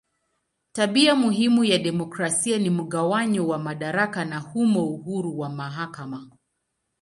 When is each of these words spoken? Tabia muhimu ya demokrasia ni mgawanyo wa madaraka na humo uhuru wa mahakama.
Tabia 0.75 1.15
muhimu 1.15 1.63
ya 1.63 1.77
demokrasia 1.77 2.57
ni 2.57 2.69
mgawanyo 2.69 3.47
wa 3.47 3.57
madaraka 3.59 4.25
na 4.25 4.39
humo 4.39 4.85
uhuru 4.85 5.39
wa 5.39 5.49
mahakama. 5.49 6.27